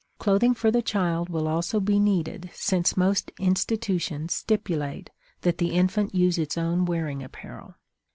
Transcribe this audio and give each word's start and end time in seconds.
Clothing 0.17 0.55
for 0.55 0.71
the 0.71 0.81
child 0.81 1.29
will 1.29 1.47
also 1.47 1.79
be 1.79 1.99
needed 1.99 2.49
since 2.55 2.97
most 2.97 3.31
institutions 3.39 4.33
stipulate 4.33 5.11
that 5.41 5.59
the 5.59 5.73
infant 5.73 6.15
use 6.15 6.39
its 6.39 6.57
own 6.57 6.85
wearing 6.85 7.21
apparel. 7.21 7.75